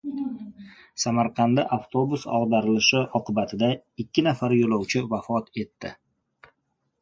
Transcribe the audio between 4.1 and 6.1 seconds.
nafar yo‘lovchi vafot etdi